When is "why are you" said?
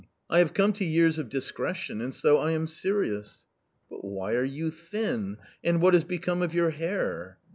4.03-4.71